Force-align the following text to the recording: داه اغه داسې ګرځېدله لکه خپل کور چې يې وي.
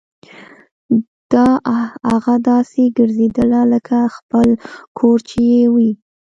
داه 1.31 1.79
اغه 2.13 2.35
داسې 2.49 2.83
ګرځېدله 2.97 3.61
لکه 3.73 3.97
خپل 4.15 4.49
کور 4.97 5.17
چې 5.29 5.39
يې 5.53 5.63
وي. 5.73 5.91